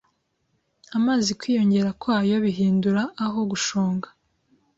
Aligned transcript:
Amazi 0.97 1.29
Kwiyongera 1.39 1.89
kwayo 2.01 2.35
bihindura 2.45 3.01
aho 3.25 3.39
gushonga 3.51 4.07